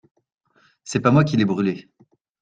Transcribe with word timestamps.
C'est 0.83 0.99
pas 0.99 1.11
moi 1.11 1.23
qui 1.23 1.37
l'ai 1.37 1.45
brûlée. 1.45 1.87